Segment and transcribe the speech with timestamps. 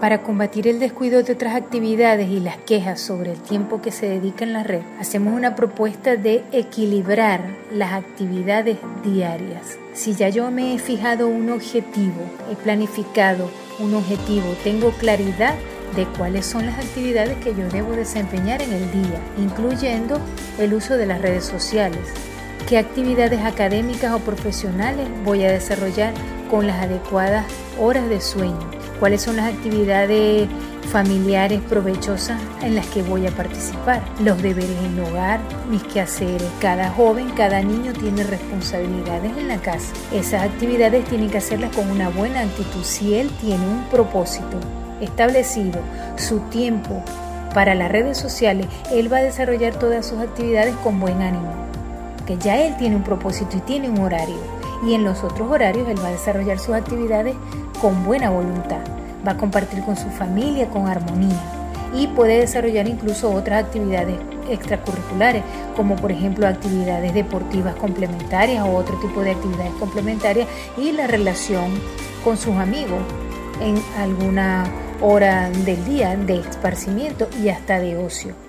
[0.00, 4.08] Para combatir el descuido de otras actividades y las quejas sobre el tiempo que se
[4.08, 7.40] dedica en la red, hacemos una propuesta de equilibrar
[7.72, 9.76] las actividades diarias.
[9.94, 13.50] Si ya yo me he fijado un objetivo, he planificado
[13.80, 15.54] un objetivo, tengo claridad
[15.96, 20.20] de cuáles son las actividades que yo debo desempeñar en el día, incluyendo
[20.60, 22.14] el uso de las redes sociales.
[22.66, 26.12] ¿Qué actividades académicas o profesionales voy a desarrollar
[26.50, 27.46] con las adecuadas
[27.78, 28.78] horas de sueño?
[28.98, 30.48] cuáles son las actividades
[30.90, 36.48] familiares provechosas en las que voy a participar, los deberes en hogar, mis quehaceres.
[36.60, 39.92] Cada joven, cada niño tiene responsabilidades en la casa.
[40.12, 42.82] Esas actividades tienen que hacerlas con una buena actitud.
[42.82, 44.58] Si él tiene un propósito
[45.00, 45.80] establecido,
[46.16, 47.04] su tiempo
[47.54, 51.67] para las redes sociales, él va a desarrollar todas sus actividades con buen ánimo.
[52.28, 54.36] Que ya él tiene un propósito y tiene un horario.
[54.86, 57.34] Y en los otros horarios él va a desarrollar sus actividades
[57.80, 58.82] con buena voluntad,
[59.26, 61.40] va a compartir con su familia con armonía
[61.94, 64.18] y puede desarrollar incluso otras actividades
[64.50, 65.42] extracurriculares,
[65.74, 71.72] como por ejemplo actividades deportivas complementarias o otro tipo de actividades complementarias y la relación
[72.22, 73.00] con sus amigos
[73.62, 74.66] en alguna
[75.00, 78.47] hora del día de esparcimiento y hasta de ocio.